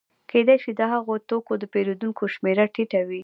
کېدای 0.31 0.57
شي 0.63 0.71
د 0.75 0.81
هغه 0.93 1.15
توکو 1.29 1.53
د 1.59 1.63
پېرودونکو 1.73 2.23
شمېره 2.35 2.65
ټیټه 2.73 3.01
وي 3.07 3.19